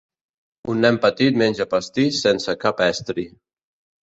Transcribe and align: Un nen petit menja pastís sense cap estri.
Un 0.73 0.79
nen 0.85 0.97
petit 1.03 1.37
menja 1.41 1.67
pastís 1.75 2.23
sense 2.25 2.57
cap 2.65 2.83
estri. 2.89 3.29